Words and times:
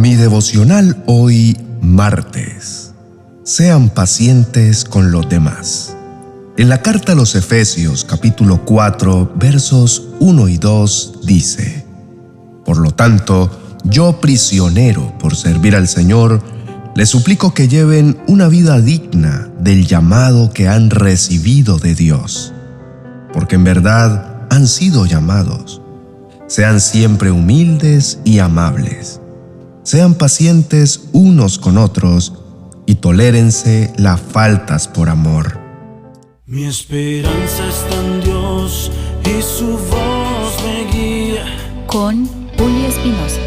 Mi 0.00 0.16
devocional 0.16 1.02
hoy 1.04 1.58
martes. 1.82 2.94
Sean 3.44 3.90
pacientes 3.90 4.86
con 4.86 5.12
los 5.12 5.28
demás. 5.28 5.94
En 6.56 6.70
la 6.70 6.80
carta 6.80 7.12
a 7.12 7.14
los 7.14 7.34
Efesios 7.34 8.06
capítulo 8.06 8.64
4 8.64 9.34
versos 9.36 10.08
1 10.20 10.48
y 10.48 10.56
2 10.56 11.18
dice, 11.24 11.84
Por 12.64 12.78
lo 12.78 12.92
tanto, 12.92 13.50
yo 13.84 14.20
prisionero 14.22 15.12
por 15.18 15.36
servir 15.36 15.76
al 15.76 15.86
Señor, 15.86 16.42
les 16.96 17.10
suplico 17.10 17.52
que 17.52 17.68
lleven 17.68 18.22
una 18.26 18.48
vida 18.48 18.80
digna 18.80 19.50
del 19.60 19.86
llamado 19.86 20.50
que 20.50 20.66
han 20.66 20.88
recibido 20.88 21.78
de 21.78 21.94
Dios, 21.94 22.54
porque 23.34 23.56
en 23.56 23.64
verdad 23.64 24.46
han 24.48 24.66
sido 24.66 25.04
llamados. 25.04 25.82
Sean 26.46 26.80
siempre 26.80 27.30
humildes 27.30 28.18
y 28.24 28.38
amables. 28.38 29.19
Sean 29.82 30.14
pacientes 30.14 31.08
unos 31.12 31.58
con 31.58 31.78
otros 31.78 32.34
y 32.86 32.96
tolérense 32.96 33.90
las 33.96 34.20
faltas 34.20 34.86
por 34.86 35.08
amor. 35.08 35.58
Mi 36.44 36.64
esperanza 36.64 37.66
está 37.66 38.00
en 38.04 38.20
Dios 38.20 38.92
y 39.24 39.42
su 39.42 39.66
voz 39.66 40.62
me 40.62 40.92
guía. 40.92 41.44
Con 41.86 42.26
Julio 42.58 42.88
Espinosa. 42.88 43.40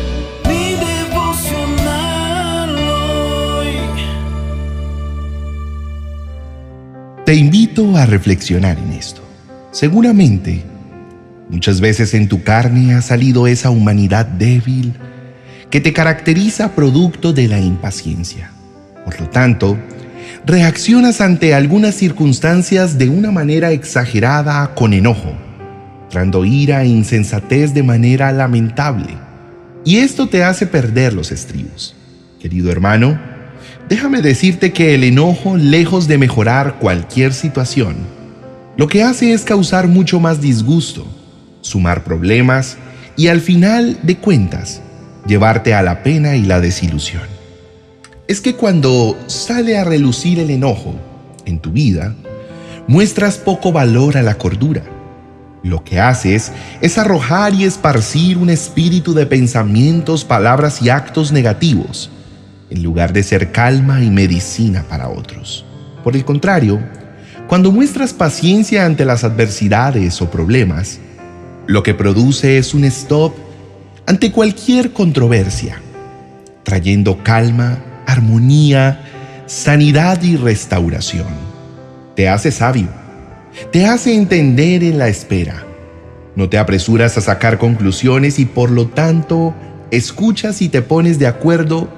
Te 7.25 7.35
invito 7.35 7.95
a 7.95 8.05
reflexionar 8.05 8.77
en 8.77 8.91
esto. 8.91 9.21
Seguramente, 9.71 10.63
muchas 11.49 11.79
veces 11.79 12.13
en 12.15 12.27
tu 12.27 12.43
carne 12.43 12.95
ha 12.95 13.01
salido 13.01 13.47
esa 13.47 13.69
humanidad 13.69 14.25
débil 14.25 14.93
que 15.73 15.81
te 15.81 15.91
caracteriza 15.91 16.75
producto 16.75 17.33
de 17.33 17.47
la 17.47 17.59
impaciencia. 17.59 18.51
Por 19.05 19.19
lo 19.19 19.27
tanto, 19.27 19.75
reaccionas 20.45 21.19
ante 21.19 21.55
algunas 21.55 21.95
circunstancias 21.95 22.99
de 22.99 23.09
una 23.09 23.31
manera 23.31 23.71
exagerada 23.71 24.75
con 24.75 24.93
enojo, 24.93 25.33
trando 26.11 26.45
ira 26.45 26.83
e 26.83 26.89
insensatez 26.89 27.73
de 27.73 27.81
manera 27.81 28.31
lamentable. 28.31 29.17
Y 29.83 29.97
esto 29.97 30.29
te 30.29 30.43
hace 30.43 30.67
perder 30.67 31.11
los 31.13 31.31
estribos. 31.31 31.95
Querido 32.39 32.71
hermano, 32.71 33.19
Déjame 33.89 34.21
decirte 34.21 34.73
que 34.73 34.93
el 34.93 35.03
enojo, 35.03 35.57
lejos 35.57 36.07
de 36.07 36.19
mejorar 36.19 36.75
cualquier 36.77 37.33
situación, 37.33 37.95
lo 38.77 38.87
que 38.87 39.01
hace 39.01 39.33
es 39.33 39.43
causar 39.43 39.87
mucho 39.87 40.19
más 40.19 40.39
disgusto, 40.39 41.07
sumar 41.61 42.03
problemas 42.03 42.77
y 43.17 43.27
al 43.27 43.41
final 43.41 43.97
de 44.03 44.17
cuentas, 44.17 44.83
llevarte 45.25 45.73
a 45.73 45.81
la 45.81 46.03
pena 46.03 46.35
y 46.35 46.43
la 46.43 46.59
desilusión. 46.59 47.23
Es 48.27 48.41
que 48.41 48.55
cuando 48.55 49.17
sale 49.27 49.77
a 49.77 49.83
relucir 49.83 50.39
el 50.39 50.49
enojo 50.49 50.95
en 51.45 51.59
tu 51.59 51.71
vida, 51.71 52.15
muestras 52.87 53.37
poco 53.37 53.71
valor 53.71 54.17
a 54.17 54.21
la 54.21 54.37
cordura. 54.37 54.83
Lo 55.63 55.83
que 55.83 55.99
haces 55.99 56.51
es 56.81 56.97
arrojar 56.97 57.53
y 57.53 57.63
esparcir 57.63 58.37
un 58.37 58.49
espíritu 58.49 59.13
de 59.13 59.25
pensamientos, 59.25 60.25
palabras 60.25 60.81
y 60.81 60.89
actos 60.89 61.31
negativos 61.31 62.09
en 62.69 62.83
lugar 62.83 63.13
de 63.13 63.23
ser 63.23 63.51
calma 63.51 64.01
y 64.01 64.09
medicina 64.09 64.83
para 64.89 65.07
otros. 65.07 65.63
Por 66.03 66.15
el 66.15 66.25
contrario, 66.25 66.79
cuando 67.47 67.71
muestras 67.71 68.13
paciencia 68.13 68.85
ante 68.85 69.05
las 69.05 69.23
adversidades 69.23 70.21
o 70.21 70.31
problemas, 70.31 70.99
lo 71.67 71.83
que 71.83 71.93
produce 71.93 72.57
es 72.57 72.73
un 72.73 72.83
stop 72.85 73.33
ante 74.05 74.31
cualquier 74.31 74.91
controversia, 74.91 75.81
trayendo 76.63 77.23
calma, 77.23 77.79
armonía, 78.05 79.01
sanidad 79.45 80.21
y 80.21 80.35
restauración. 80.35 81.27
Te 82.15 82.29
hace 82.29 82.51
sabio, 82.51 82.89
te 83.71 83.85
hace 83.85 84.13
entender 84.13 84.83
en 84.83 84.97
la 84.97 85.07
espera. 85.07 85.65
No 86.35 86.49
te 86.49 86.57
apresuras 86.57 87.17
a 87.17 87.21
sacar 87.21 87.57
conclusiones 87.57 88.39
y 88.39 88.45
por 88.45 88.71
lo 88.71 88.87
tanto 88.87 89.53
escuchas 89.91 90.61
y 90.61 90.69
te 90.69 90.81
pones 90.81 91.19
de 91.19 91.27
acuerdo 91.27 91.89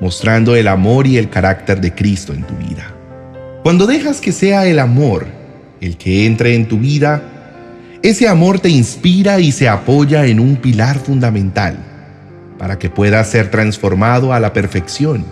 mostrando 0.00 0.56
el 0.56 0.68
amor 0.68 1.06
y 1.06 1.18
el 1.18 1.28
carácter 1.28 1.80
de 1.80 1.94
Cristo 1.94 2.32
en 2.32 2.44
tu 2.44 2.54
vida. 2.56 2.92
Cuando 3.62 3.86
dejas 3.86 4.20
que 4.20 4.32
sea 4.32 4.66
el 4.66 4.78
amor 4.78 5.26
el 5.80 5.96
que 5.98 6.26
entre 6.26 6.54
en 6.54 6.66
tu 6.66 6.78
vida, 6.78 7.22
ese 8.04 8.28
amor 8.28 8.60
te 8.60 8.68
inspira 8.68 9.40
y 9.40 9.50
se 9.50 9.66
apoya 9.66 10.26
en 10.26 10.38
un 10.38 10.56
pilar 10.56 10.98
fundamental 10.98 11.78
para 12.58 12.78
que 12.78 12.90
puedas 12.90 13.30
ser 13.30 13.50
transformado 13.50 14.34
a 14.34 14.40
la 14.40 14.52
perfección. 14.52 15.24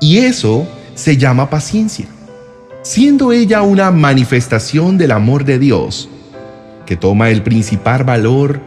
Y 0.00 0.16
eso 0.16 0.66
se 0.94 1.18
llama 1.18 1.50
paciencia, 1.50 2.06
siendo 2.80 3.32
ella 3.32 3.60
una 3.60 3.90
manifestación 3.90 4.96
del 4.96 5.10
amor 5.10 5.44
de 5.44 5.58
Dios 5.58 6.08
que 6.86 6.96
toma 6.96 7.28
el 7.28 7.42
principal 7.42 8.02
valor 8.02 8.62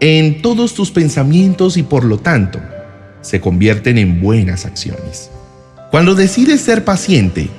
en 0.00 0.42
todos 0.42 0.74
tus 0.74 0.90
pensamientos 0.90 1.76
y 1.76 1.84
por 1.84 2.02
lo 2.02 2.18
tanto 2.18 2.58
se 3.20 3.40
convierten 3.40 3.98
en 3.98 4.20
buenas 4.20 4.66
acciones. 4.66 5.30
Cuando 5.92 6.16
decides 6.16 6.60
ser 6.62 6.84
paciente, 6.84 7.50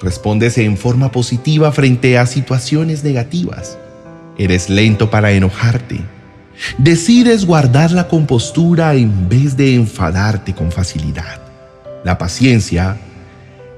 respondes 0.00 0.58
en 0.58 0.76
forma 0.76 1.12
positiva 1.12 1.70
frente 1.70 2.18
a 2.18 2.26
situaciones 2.26 3.04
negativas. 3.04 3.78
Eres 4.38 4.68
lento 4.68 5.10
para 5.10 5.32
enojarte. 5.32 6.00
Decides 6.78 7.44
guardar 7.44 7.90
la 7.92 8.08
compostura 8.08 8.94
en 8.94 9.28
vez 9.28 9.56
de 9.56 9.74
enfadarte 9.74 10.54
con 10.54 10.72
facilidad. 10.72 11.40
La 12.04 12.18
paciencia 12.18 12.96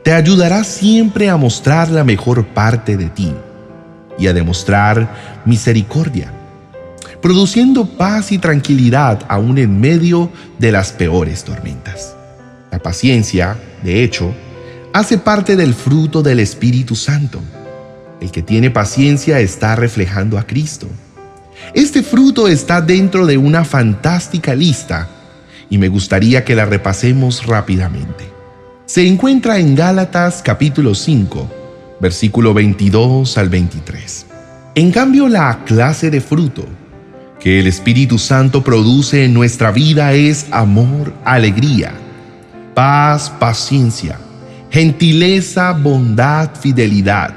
te 0.05 0.13
ayudará 0.13 0.65
siempre 0.65 1.29
a 1.29 1.37
mostrar 1.37 1.91
la 1.91 2.05
mejor 2.05 2.47
parte 2.47 2.97
de 2.97 3.09
ti 3.09 3.33
y 4.19 4.27
a 4.27 4.33
demostrar 4.33 5.43
misericordia 5.45 6.33
produciendo 7.21 7.87
paz 7.87 8.33
y 8.33 8.39
tranquilidad 8.39 9.25
aún 9.29 9.59
en 9.59 9.81
medio 9.81 10.31
de 10.59 10.73
las 10.73 10.93
peores 10.93 11.45
tormentas. 11.45 12.15
La 12.71 12.79
paciencia, 12.79 13.57
de 13.83 14.05
hecho, 14.05 14.33
hace 14.93 15.19
parte 15.19 15.57
del 15.57 15.75
fruto 15.75 16.23
del 16.23 16.41
Espíritu 16.41 16.95
Santo. 16.95 17.41
El 18.21 18.31
que 18.31 18.43
tiene 18.43 18.71
paciencia 18.71 19.41
está 19.41 19.77
reflejando 19.77 20.39
a 20.39 20.47
Cristo. 20.47 20.89
Este 21.75 22.03
fruto 22.03 22.49
está 22.49 22.81
dentro 22.81 23.27
de 23.27 23.37
una 23.37 23.65
fantástica 23.65 24.55
lista 24.55 25.09
y 25.71 25.79
me 25.79 25.89
gustaría 25.89 26.45
que 26.45 26.55
la 26.55 26.65
repasemos 26.65 27.47
rápidamente. 27.47 28.25
Se 28.87 29.07
encuentra 29.07 29.59
en 29.59 29.75
Gálatas 29.75 30.43
capítulo 30.43 30.95
5, 30.95 31.97
versículo 32.01 32.55
22 32.55 33.37
al 33.39 33.49
23. 33.49 34.27
En 34.75 34.91
cambio, 34.91 35.29
la 35.29 35.65
clase 35.65 36.11
de 36.11 36.21
fruto 36.21 36.65
que 37.41 37.61
el 37.61 37.67
Espíritu 37.67 38.19
Santo 38.19 38.65
produce 38.65 39.25
en 39.25 39.35
nuestra 39.35 39.71
vida 39.71 40.13
es 40.13 40.47
amor, 40.51 41.13
alegría, 41.25 41.93
paz, 42.75 43.31
paciencia, 43.39 44.19
gentileza, 44.71 45.73
bondad, 45.73 46.51
fidelidad, 46.61 47.35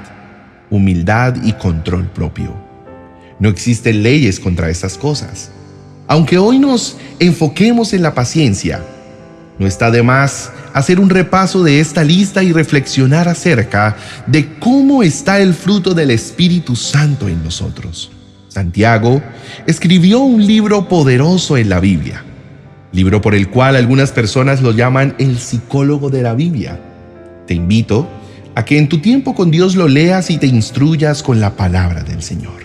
humildad 0.72 1.36
y 1.44 1.52
control 1.52 2.06
propio. 2.06 2.56
No 3.38 3.48
existen 3.50 4.02
leyes 4.02 4.40
contra 4.40 4.70
estas 4.70 4.96
cosas. 4.96 5.50
Aunque 6.08 6.38
hoy 6.38 6.58
nos 6.58 6.96
enfoquemos 7.20 7.92
en 7.92 8.02
la 8.02 8.14
paciencia, 8.14 8.82
no 9.58 9.66
está 9.66 9.90
de 9.90 10.02
más 10.02 10.50
hacer 10.72 10.98
un 10.98 11.10
repaso 11.10 11.62
de 11.62 11.78
esta 11.78 12.02
lista 12.02 12.42
y 12.42 12.52
reflexionar 12.52 13.28
acerca 13.28 13.96
de 14.26 14.58
cómo 14.58 15.02
está 15.02 15.40
el 15.40 15.52
fruto 15.52 15.92
del 15.92 16.10
Espíritu 16.10 16.74
Santo 16.74 17.28
en 17.28 17.44
nosotros. 17.44 18.10
Santiago 18.48 19.22
escribió 19.66 20.20
un 20.20 20.46
libro 20.46 20.88
poderoso 20.88 21.58
en 21.58 21.68
la 21.68 21.80
Biblia, 21.80 22.24
libro 22.92 23.20
por 23.20 23.34
el 23.34 23.50
cual 23.50 23.76
algunas 23.76 24.10
personas 24.10 24.62
lo 24.62 24.72
llaman 24.72 25.14
el 25.18 25.38
psicólogo 25.38 26.08
de 26.08 26.22
la 26.22 26.34
Biblia. 26.34 26.80
Te 27.46 27.54
invito 27.54 28.08
a 28.54 28.64
que 28.64 28.78
en 28.78 28.88
tu 28.88 28.98
tiempo 28.98 29.34
con 29.34 29.50
Dios 29.50 29.76
lo 29.76 29.88
leas 29.88 30.30
y 30.30 30.38
te 30.38 30.46
instruyas 30.46 31.22
con 31.22 31.40
la 31.40 31.56
palabra 31.56 32.02
del 32.02 32.22
Señor. 32.22 32.62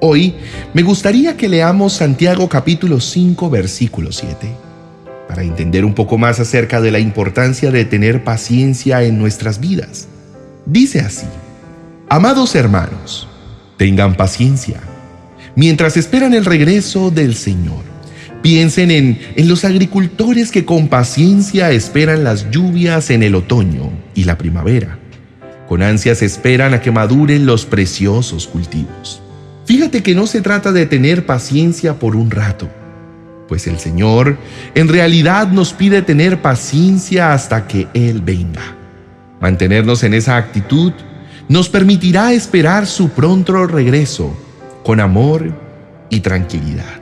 Hoy 0.00 0.34
me 0.74 0.82
gustaría 0.82 1.36
que 1.36 1.48
leamos 1.48 1.94
Santiago 1.94 2.48
capítulo 2.48 3.00
5 3.00 3.50
versículo 3.50 4.12
7 4.12 4.48
para 5.28 5.42
entender 5.42 5.84
un 5.84 5.94
poco 5.94 6.16
más 6.16 6.40
acerca 6.40 6.80
de 6.80 6.90
la 6.90 6.98
importancia 6.98 7.70
de 7.70 7.84
tener 7.84 8.24
paciencia 8.24 9.02
en 9.02 9.18
nuestras 9.18 9.60
vidas. 9.60 10.08
Dice 10.64 11.00
así, 11.00 11.26
Amados 12.08 12.54
hermanos, 12.54 13.28
tengan 13.76 14.16
paciencia 14.16 14.80
mientras 15.54 15.96
esperan 15.96 16.32
el 16.32 16.44
regreso 16.44 17.10
del 17.10 17.34
Señor. 17.34 17.82
Piensen 18.40 18.92
en, 18.92 19.18
en, 19.34 19.48
los 19.48 19.64
agricultores 19.64 20.52
que 20.52 20.64
con 20.64 20.88
paciencia 20.88 21.72
esperan 21.72 22.22
las 22.22 22.50
lluvias 22.50 23.10
en 23.10 23.24
el 23.24 23.34
otoño 23.34 23.90
y 24.14 24.24
la 24.24 24.38
primavera. 24.38 24.98
Con 25.68 25.82
ansias 25.82 26.22
esperan 26.22 26.72
a 26.72 26.80
que 26.80 26.90
maduren 26.90 27.44
los 27.44 27.66
preciosos 27.66 28.46
cultivos. 28.46 29.20
Fíjate 29.66 30.02
que 30.02 30.14
no 30.14 30.26
se 30.26 30.40
trata 30.40 30.72
de 30.72 30.86
tener 30.86 31.26
paciencia 31.26 31.98
por 31.98 32.16
un 32.16 32.30
rato. 32.30 32.68
pues 33.46 33.66
el 33.66 33.78
Señor 33.78 34.36
en 34.74 34.88
realidad 34.88 35.48
nos 35.48 35.72
pide 35.72 36.02
tener 36.02 36.42
paciencia 36.42 37.32
hasta 37.32 37.66
que 37.66 37.88
Él 37.94 38.20
venga. 38.20 38.76
Mantenernos 39.40 40.02
en 40.04 40.12
esa 40.12 40.36
actitud 40.36 40.92
nos 41.48 41.70
permitirá 41.70 42.34
esperar 42.34 42.86
su 42.86 43.08
pronto 43.08 43.66
regreso 43.66 44.36
con 44.84 45.00
amor 45.00 45.54
y 46.10 46.20
tranquilidad. 46.20 47.00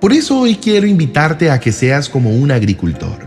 Por 0.00 0.12
eso 0.12 0.38
hoy 0.38 0.56
quiero 0.56 0.86
invitarte 0.86 1.50
a 1.50 1.60
que 1.60 1.70
seas 1.70 2.08
como 2.08 2.30
un 2.30 2.50
agricultor, 2.50 3.18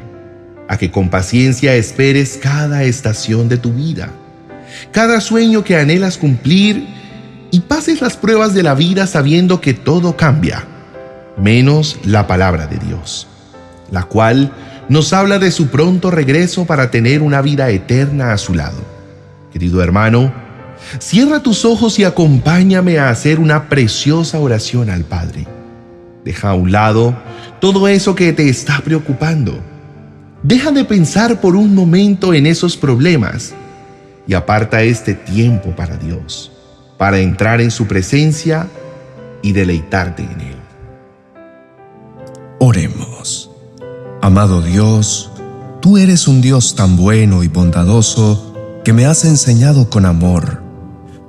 a 0.67 0.77
que 0.77 0.89
con 0.89 1.09
paciencia 1.09 1.75
esperes 1.75 2.39
cada 2.41 2.83
estación 2.83 3.49
de 3.49 3.57
tu 3.57 3.71
vida, 3.71 4.09
cada 4.91 5.21
sueño 5.21 5.63
que 5.63 5.77
anhelas 5.77 6.17
cumplir 6.17 6.87
y 7.51 7.61
pases 7.61 8.01
las 8.01 8.17
pruebas 8.17 8.53
de 8.53 8.63
la 8.63 8.73
vida 8.73 9.07
sabiendo 9.07 9.61
que 9.61 9.73
todo 9.73 10.17
cambia, 10.17 10.65
menos 11.37 11.97
la 12.03 12.27
palabra 12.27 12.67
de 12.67 12.77
Dios, 12.77 13.27
la 13.91 14.03
cual 14.03 14.51
nos 14.89 15.13
habla 15.13 15.39
de 15.39 15.51
su 15.51 15.67
pronto 15.67 16.11
regreso 16.11 16.65
para 16.65 16.91
tener 16.91 17.21
una 17.21 17.41
vida 17.41 17.69
eterna 17.69 18.33
a 18.33 18.37
su 18.37 18.53
lado. 18.53 18.77
Querido 19.51 19.81
hermano, 19.81 20.33
cierra 20.99 21.41
tus 21.41 21.65
ojos 21.65 21.99
y 21.99 22.03
acompáñame 22.03 22.99
a 22.99 23.09
hacer 23.09 23.39
una 23.39 23.69
preciosa 23.69 24.39
oración 24.39 24.89
al 24.89 25.03
Padre. 25.03 25.47
Deja 26.23 26.49
a 26.49 26.53
un 26.53 26.71
lado 26.71 27.15
todo 27.59 27.87
eso 27.87 28.15
que 28.15 28.33
te 28.33 28.49
está 28.49 28.79
preocupando. 28.79 29.59
Deja 30.43 30.71
de 30.71 30.85
pensar 30.85 31.41
por 31.41 31.55
un 31.55 31.73
momento 31.73 32.33
en 32.33 32.45
esos 32.45 32.77
problemas 32.77 33.53
y 34.27 34.33
aparta 34.33 34.83
este 34.83 35.13
tiempo 35.13 35.75
para 35.75 35.97
Dios, 35.97 36.51
para 36.97 37.19
entrar 37.19 37.61
en 37.61 37.71
su 37.71 37.87
presencia 37.87 38.67
y 39.41 39.53
deleitarte 39.53 40.23
en 40.23 40.41
Él. 40.41 40.55
Oremos. 42.59 43.49
Amado 44.21 44.61
Dios, 44.61 45.31
tú 45.79 45.97
eres 45.97 46.27
un 46.27 46.41
Dios 46.41 46.75
tan 46.75 46.97
bueno 46.97 47.43
y 47.43 47.47
bondadoso 47.47 48.81
que 48.83 48.93
me 48.93 49.05
has 49.05 49.25
enseñado 49.25 49.89
con 49.89 50.05
amor. 50.05 50.61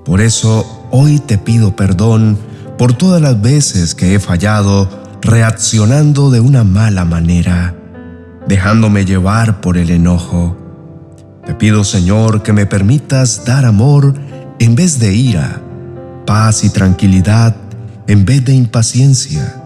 Por 0.05 0.21
eso 0.21 0.89
hoy 0.91 1.19
te 1.19 1.39
pido 1.39 1.77
perdón 1.77 2.39
por 2.79 2.94
todas 2.94 3.21
las 3.21 3.41
veces 3.41 3.94
que 3.94 4.15
he 4.15 4.21
fallado 4.21 4.89
reaccionando 5.21 6.31
de 6.31 6.41
una 6.41 6.65
mala 6.65 7.05
manera, 7.05 7.75
dejándome 8.47 9.05
llevar 9.05 9.61
por 9.61 9.77
el 9.77 9.91
enojo. 9.91 10.56
Te 11.49 11.55
pido, 11.55 11.83
Señor, 11.83 12.43
que 12.43 12.53
me 12.53 12.67
permitas 12.67 13.47
dar 13.47 13.65
amor 13.65 14.12
en 14.59 14.75
vez 14.75 14.99
de 14.99 15.15
ira, 15.15 15.62
paz 16.27 16.62
y 16.62 16.69
tranquilidad 16.69 17.56
en 18.06 18.27
vez 18.27 18.45
de 18.45 18.53
impaciencia. 18.53 19.56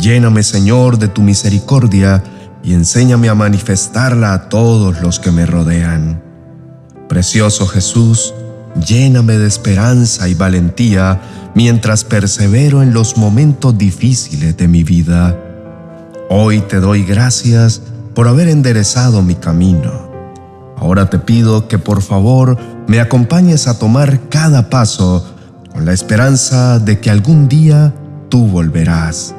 Lléname, 0.00 0.42
Señor, 0.42 0.98
de 0.98 1.08
tu 1.08 1.20
misericordia 1.20 2.24
y 2.64 2.72
enséñame 2.72 3.28
a 3.28 3.34
manifestarla 3.34 4.32
a 4.32 4.48
todos 4.48 5.02
los 5.02 5.20
que 5.20 5.30
me 5.30 5.44
rodean. 5.44 6.22
Precioso 7.10 7.66
Jesús, 7.66 8.32
lléname 8.86 9.36
de 9.36 9.48
esperanza 9.48 10.30
y 10.30 10.34
valentía 10.34 11.20
mientras 11.54 12.04
persevero 12.04 12.82
en 12.82 12.94
los 12.94 13.18
momentos 13.18 13.76
difíciles 13.76 14.56
de 14.56 14.66
mi 14.66 14.82
vida. 14.82 15.36
Hoy 16.30 16.62
te 16.62 16.80
doy 16.80 17.04
gracias 17.04 17.82
por 18.14 18.28
haber 18.28 18.48
enderezado 18.48 19.20
mi 19.20 19.34
camino. 19.34 20.07
Ahora 20.80 21.10
te 21.10 21.18
pido 21.18 21.68
que 21.68 21.78
por 21.78 22.02
favor 22.02 22.56
me 22.86 23.00
acompañes 23.00 23.66
a 23.66 23.78
tomar 23.78 24.28
cada 24.28 24.70
paso 24.70 25.26
con 25.72 25.84
la 25.84 25.92
esperanza 25.92 26.78
de 26.78 27.00
que 27.00 27.10
algún 27.10 27.48
día 27.48 27.94
tú 28.28 28.46
volverás. 28.46 29.34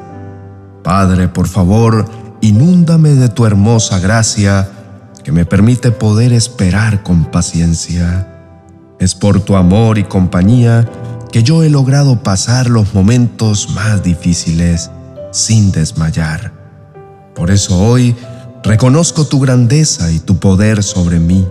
Padre, 0.82 1.28
por 1.28 1.48
favor, 1.48 2.04
inúndame 2.40 3.10
de 3.10 3.28
tu 3.28 3.46
hermosa 3.46 3.98
gracia 4.00 4.68
que 5.24 5.32
me 5.32 5.44
permite 5.44 5.90
poder 5.90 6.32
esperar 6.32 7.02
con 7.02 7.24
paciencia. 7.24 8.26
Es 8.98 9.14
por 9.14 9.40
tu 9.40 9.56
amor 9.56 9.98
y 9.98 10.04
compañía 10.04 10.88
que 11.32 11.42
yo 11.42 11.62
he 11.62 11.70
logrado 11.70 12.22
pasar 12.22 12.68
los 12.68 12.94
momentos 12.94 13.70
más 13.70 14.02
difíciles 14.02 14.90
sin 15.30 15.72
desmayar. 15.72 16.52
Por 17.34 17.50
eso 17.50 17.78
hoy 17.78 18.16
reconozco 18.62 19.26
tu 19.26 19.40
grandeza 19.40 20.10
y 20.10 20.18
tu 20.18 20.38
poder 20.38 20.82
sobre 20.82 21.18
mí. 21.18 21.46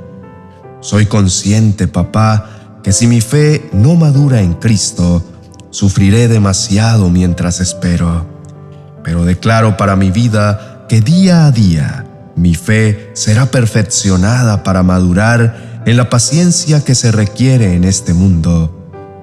Soy 0.82 1.06
consciente, 1.06 1.88
papá, 1.88 2.80
que 2.84 2.92
si 2.92 3.08
mi 3.08 3.22
fe 3.22 3.70
no 3.74 3.96
madura 3.96 4.42
en 4.42 4.54
Cristo, 4.54 5.24
sufriré 5.70 6.28
demasiado 6.28 7.10
mientras 7.10 7.60
espero. 7.60 8.26
Pero 9.04 9.26
declaro 9.26 9.78
para 9.78 9.96
mi 9.96 10.12
vida 10.12 10.86
que 10.88 11.02
día 11.02 11.46
a 11.46 11.52
día 11.52 12.06
mi 12.36 12.56
fe 12.56 13.12
será 13.14 13.48
perfeccionada 13.48 14.64
para 14.64 14.82
madurar 14.82 15.82
en 15.86 15.98
la 15.98 16.10
paciencia 16.10 16.84
que 16.84 16.96
se 16.96 17.12
requiere 17.12 17.74
en 17.74 17.84
este 17.84 18.14
mundo 18.14 18.76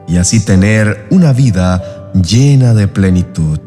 y 0.07 0.19
así 0.19 0.41
tener 0.41 1.07
una 1.11 1.33
vida 1.33 2.11
llena 2.13 2.75
de 2.75 2.89
plenitud. 2.89 3.59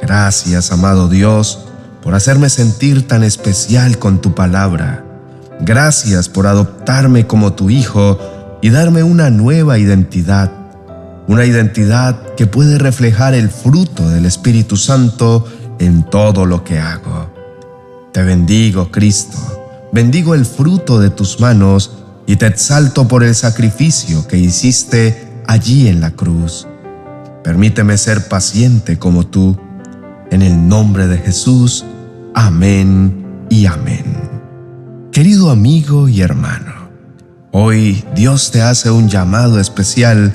Gracias, 0.00 0.72
amado 0.72 1.08
Dios, 1.08 1.66
por 2.02 2.14
hacerme 2.14 2.50
sentir 2.50 3.06
tan 3.06 3.22
especial 3.22 3.98
con 3.98 4.20
tu 4.20 4.34
palabra. 4.34 5.04
Gracias 5.60 6.28
por 6.28 6.46
adoptarme 6.46 7.26
como 7.26 7.52
tu 7.52 7.70
hijo 7.70 8.18
y 8.60 8.70
darme 8.70 9.02
una 9.02 9.30
nueva 9.30 9.78
identidad, 9.78 10.50
una 11.28 11.44
identidad 11.44 12.34
que 12.36 12.46
puede 12.46 12.78
reflejar 12.78 13.34
el 13.34 13.48
fruto 13.48 14.08
del 14.08 14.26
Espíritu 14.26 14.76
Santo 14.76 15.46
en 15.78 16.02
todo 16.02 16.46
lo 16.46 16.64
que 16.64 16.78
hago. 16.78 17.30
Te 18.12 18.22
bendigo, 18.22 18.90
Cristo, 18.90 19.38
bendigo 19.92 20.34
el 20.34 20.44
fruto 20.44 20.98
de 20.98 21.10
tus 21.10 21.40
manos 21.40 21.92
y 22.26 22.36
te 22.36 22.46
exalto 22.46 23.06
por 23.06 23.22
el 23.22 23.34
sacrificio 23.34 24.26
que 24.26 24.38
hiciste 24.38 25.28
allí 25.46 25.88
en 25.88 26.00
la 26.00 26.10
cruz. 26.10 26.66
Permíteme 27.42 27.96
ser 27.98 28.28
paciente 28.28 28.98
como 28.98 29.26
tú. 29.26 29.56
En 30.30 30.40
el 30.40 30.66
nombre 30.66 31.08
de 31.08 31.18
Jesús, 31.18 31.84
amén 32.34 33.46
y 33.50 33.66
amén. 33.66 34.04
Querido 35.12 35.50
amigo 35.50 36.08
y 36.08 36.22
hermano, 36.22 36.88
hoy 37.50 38.04
Dios 38.14 38.50
te 38.50 38.62
hace 38.62 38.90
un 38.90 39.08
llamado 39.08 39.60
especial 39.60 40.34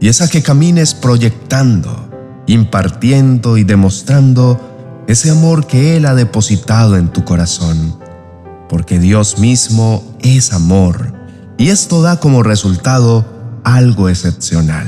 y 0.00 0.08
es 0.08 0.20
a 0.20 0.28
que 0.28 0.42
camines 0.42 0.94
proyectando, 0.94 2.10
impartiendo 2.46 3.56
y 3.56 3.64
demostrando 3.64 5.04
ese 5.08 5.30
amor 5.30 5.66
que 5.66 5.96
Él 5.96 6.06
ha 6.06 6.14
depositado 6.14 6.96
en 6.96 7.08
tu 7.08 7.24
corazón, 7.24 7.98
porque 8.68 8.98
Dios 8.98 9.38
mismo 9.38 10.16
es 10.20 10.52
amor 10.52 11.12
y 11.58 11.68
esto 11.68 12.02
da 12.02 12.20
como 12.20 12.42
resultado 12.42 13.24
algo 13.64 14.08
excepcional, 14.08 14.86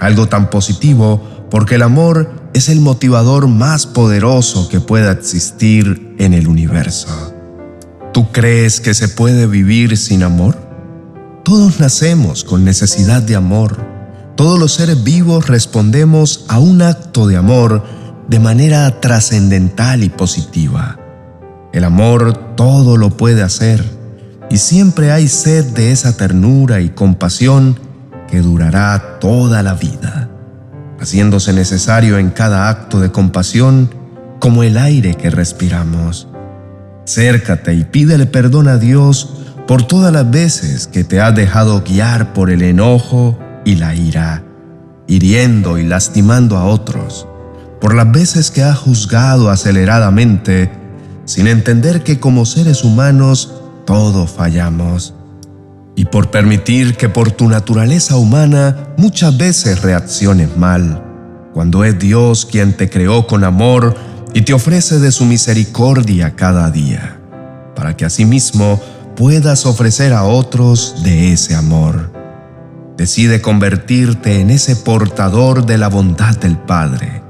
algo 0.00 0.28
tan 0.28 0.50
positivo 0.50 1.46
porque 1.50 1.76
el 1.76 1.82
amor 1.82 2.39
es 2.54 2.68
el 2.68 2.80
motivador 2.80 3.48
más 3.48 3.86
poderoso 3.86 4.68
que 4.68 4.80
pueda 4.80 5.12
existir 5.12 6.14
en 6.18 6.34
el 6.34 6.48
universo. 6.48 7.08
¿Tú 8.12 8.32
crees 8.32 8.80
que 8.80 8.94
se 8.94 9.08
puede 9.08 9.46
vivir 9.46 9.96
sin 9.96 10.22
amor? 10.22 10.56
Todos 11.44 11.80
nacemos 11.80 12.44
con 12.44 12.64
necesidad 12.64 13.22
de 13.22 13.36
amor. 13.36 13.78
Todos 14.36 14.58
los 14.58 14.74
seres 14.74 15.02
vivos 15.04 15.48
respondemos 15.48 16.44
a 16.48 16.58
un 16.58 16.82
acto 16.82 17.26
de 17.26 17.36
amor 17.36 17.84
de 18.28 18.38
manera 18.38 19.00
trascendental 19.00 20.02
y 20.02 20.08
positiva. 20.08 20.98
El 21.72 21.84
amor 21.84 22.54
todo 22.56 22.96
lo 22.96 23.10
puede 23.10 23.42
hacer 23.42 23.84
y 24.50 24.58
siempre 24.58 25.12
hay 25.12 25.28
sed 25.28 25.64
de 25.72 25.92
esa 25.92 26.16
ternura 26.16 26.80
y 26.80 26.90
compasión 26.90 27.78
que 28.28 28.40
durará 28.40 29.18
toda 29.20 29.62
la 29.62 29.74
vida, 29.74 30.19
haciéndose 31.00 31.52
necesario 31.52 32.18
en 32.18 32.30
cada 32.30 32.68
acto 32.68 33.00
de 33.00 33.10
compasión 33.10 33.90
como 34.38 34.62
el 34.62 34.76
aire 34.76 35.14
que 35.14 35.30
respiramos. 35.30 36.28
Cércate 37.06 37.74
y 37.74 37.84
pídele 37.84 38.26
perdón 38.26 38.68
a 38.68 38.76
Dios 38.76 39.30
por 39.66 39.82
todas 39.82 40.12
las 40.12 40.30
veces 40.30 40.86
que 40.86 41.04
te 41.04 41.20
has 41.20 41.34
dejado 41.34 41.82
guiar 41.82 42.32
por 42.32 42.50
el 42.50 42.62
enojo 42.62 43.38
y 43.64 43.76
la 43.76 43.94
ira, 43.94 44.44
hiriendo 45.06 45.78
y 45.78 45.84
lastimando 45.84 46.56
a 46.56 46.64
otros 46.64 47.26
por 47.80 47.94
las 47.94 48.12
veces 48.12 48.50
que 48.50 48.62
ha 48.62 48.74
juzgado 48.74 49.48
aceleradamente, 49.48 50.70
sin 51.24 51.46
entender 51.46 52.02
que 52.02 52.20
como 52.20 52.44
seres 52.44 52.84
humanos 52.84 53.54
todos 53.86 54.30
fallamos, 54.30 55.14
y 55.96 56.04
por 56.06 56.30
permitir 56.30 56.96
que 56.96 57.08
por 57.08 57.32
tu 57.32 57.48
naturaleza 57.48 58.16
humana 58.16 58.76
muchas 58.96 59.36
veces 59.36 59.82
reacciones 59.82 60.56
mal, 60.56 61.02
cuando 61.52 61.84
es 61.84 61.98
Dios 61.98 62.46
quien 62.46 62.76
te 62.76 62.88
creó 62.88 63.26
con 63.26 63.44
amor 63.44 63.94
y 64.32 64.42
te 64.42 64.52
ofrece 64.52 64.98
de 64.98 65.12
su 65.12 65.24
misericordia 65.24 66.36
cada 66.36 66.70
día, 66.70 67.18
para 67.74 67.96
que 67.96 68.04
asimismo 68.04 68.80
puedas 69.16 69.66
ofrecer 69.66 70.12
a 70.12 70.24
otros 70.24 71.02
de 71.02 71.32
ese 71.32 71.54
amor. 71.54 72.12
Decide 72.96 73.40
convertirte 73.40 74.40
en 74.40 74.50
ese 74.50 74.76
portador 74.76 75.66
de 75.66 75.78
la 75.78 75.88
bondad 75.88 76.36
del 76.36 76.58
Padre 76.58 77.20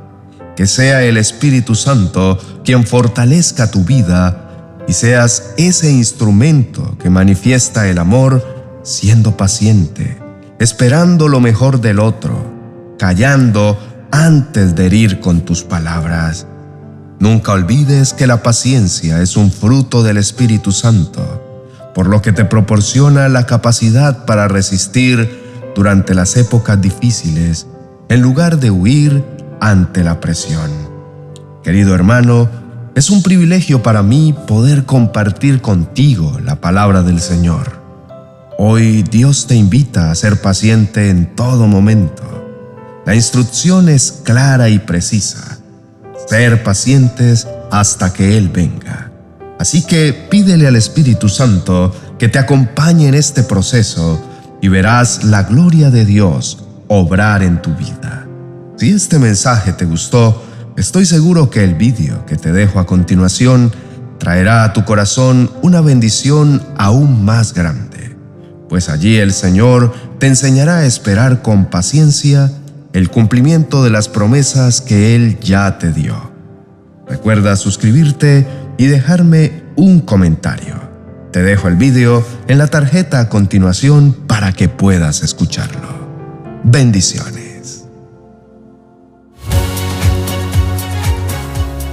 que 0.61 0.67
sea 0.67 1.02
el 1.05 1.17
Espíritu 1.17 1.75
Santo 1.75 2.38
quien 2.62 2.87
fortalezca 2.87 3.71
tu 3.71 3.83
vida 3.83 4.50
y 4.90 4.92
seas 4.92 5.52
ese 5.56 5.92
instrumento 5.92 6.99
que 6.99 7.11
manifiesta 7.11 7.87
el 7.87 7.99
amor 7.99 8.80
siendo 8.82 9.37
paciente, 9.37 10.18
esperando 10.59 11.28
lo 11.28 11.38
mejor 11.38 11.80
del 11.80 12.00
otro, 12.00 12.97
callando 12.99 13.78
antes 14.11 14.75
de 14.75 14.87
herir 14.87 15.20
con 15.20 15.42
tus 15.42 15.62
palabras. 15.62 16.49
Nunca 17.20 17.52
olvides 17.52 18.12
que 18.14 18.26
la 18.26 18.42
paciencia 18.42 19.23
es 19.23 19.37
un 19.37 19.52
fruto 19.52 20.02
del 20.02 20.16
Espíritu 20.16 20.73
Santo, 20.73 21.92
por 21.94 22.09
lo 22.09 22.20
que 22.20 22.32
te 22.32 22.44
proporciona 22.44 23.28
la 23.28 23.47
capacidad 23.47 24.25
para 24.25 24.49
resistir 24.49 25.70
durante 25.76 26.16
las 26.16 26.37
épocas 26.37 26.80
difíciles 26.80 27.68
en 28.09 28.23
lugar 28.23 28.59
de 28.59 28.73
huir 28.73 29.25
ante 29.61 30.02
la 30.02 30.18
presión. 30.18 30.68
Querido 31.62 31.94
hermano, 31.94 32.49
es 32.94 33.11
un 33.11 33.23
privilegio 33.23 33.82
para 33.82 34.02
mí 34.02 34.35
poder 34.47 34.85
compartir 34.85 35.61
contigo 35.61 36.38
la 36.44 36.61
palabra 36.61 37.02
del 37.02 37.20
Señor. 37.20 37.80
Hoy 38.59 39.02
Dios 39.02 39.47
te 39.47 39.54
invita 39.54 40.11
a 40.11 40.14
ser 40.14 40.40
paciente 40.40 41.09
en 41.09 41.35
todo 41.35 41.66
momento. 41.66 43.02
La 43.06 43.14
instrucción 43.14 43.88
es 43.88 44.20
clara 44.25 44.68
y 44.68 44.78
precisa. 44.80 45.59
Ser 46.28 46.62
pacientes 46.62 47.47
hasta 47.70 48.12
que 48.12 48.37
Él 48.37 48.49
venga. 48.49 49.11
Así 49.59 49.82
que 49.82 50.12
pídele 50.12 50.66
al 50.66 50.76
Espíritu 50.76 51.28
Santo 51.28 51.94
que 52.18 52.28
te 52.28 52.38
acompañe 52.38 53.09
en 53.09 53.14
este 53.14 53.42
proceso 53.42 54.20
y 54.61 54.68
verás 54.68 55.25
la 55.25 55.44
gloria 55.44 55.90
de 55.90 56.04
Dios 56.04 56.64
obrar 56.88 57.42
en 57.42 57.62
tu 57.62 57.75
vida. 57.75 58.26
Si 58.76 58.90
este 58.90 59.18
mensaje 59.18 59.73
te 59.73 59.85
gustó, 59.85 60.42
estoy 60.80 61.04
seguro 61.04 61.50
que 61.50 61.62
el 61.62 61.75
vídeo 61.75 62.25
que 62.25 62.37
te 62.37 62.52
dejo 62.52 62.80
a 62.80 62.87
continuación 62.87 63.70
traerá 64.18 64.64
a 64.64 64.72
tu 64.72 64.84
corazón 64.84 65.50
una 65.62 65.82
bendición 65.82 66.62
aún 66.78 67.22
más 67.25 67.52
grande, 67.52 68.16
pues 68.68 68.88
allí 68.88 69.16
el 69.16 69.32
Señor 69.32 69.92
te 70.18 70.26
enseñará 70.26 70.78
a 70.78 70.87
esperar 70.87 71.42
con 71.42 71.66
paciencia 71.66 72.50
el 72.94 73.10
cumplimiento 73.10 73.84
de 73.84 73.90
las 73.90 74.08
promesas 74.08 74.80
que 74.80 75.14
Él 75.14 75.38
ya 75.40 75.78
te 75.78 75.92
dio. 75.92 76.32
Recuerda 77.06 77.56
suscribirte 77.56 78.46
y 78.78 78.87
dejarme 78.87 79.62
un 79.76 80.00
comentario. 80.00 80.80
Te 81.30 81.42
dejo 81.42 81.68
el 81.68 81.76
vídeo 81.76 82.26
en 82.49 82.58
la 82.58 82.68
tarjeta 82.68 83.20
a 83.20 83.28
continuación 83.28 84.16
para 84.26 84.52
que 84.52 84.68
puedas 84.68 85.22
escucharlo. 85.22 85.88
Bendiciones. 86.64 87.39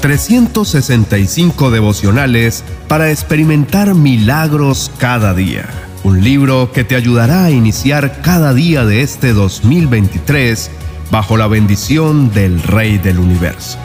365 0.07 1.69
devocionales 1.69 2.63
para 2.87 3.11
experimentar 3.11 3.93
milagros 3.93 4.89
cada 4.99 5.33
día. 5.33 5.65
Un 6.05 6.23
libro 6.23 6.71
que 6.71 6.85
te 6.85 6.95
ayudará 6.95 7.43
a 7.43 7.51
iniciar 7.51 8.21
cada 8.21 8.53
día 8.53 8.85
de 8.85 9.01
este 9.01 9.33
2023 9.33 10.71
bajo 11.11 11.35
la 11.35 11.47
bendición 11.47 12.31
del 12.31 12.63
Rey 12.63 12.99
del 12.99 13.19
Universo. 13.19 13.77